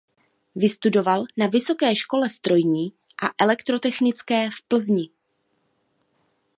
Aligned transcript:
Vystudoval 0.55 1.25
na 1.37 1.47
Vysoké 1.47 1.95
škole 1.95 2.29
strojní 2.29 2.91
a 3.25 3.43
elektrotechnické 3.43 4.49
v 4.49 4.67
Plzni. 4.67 5.09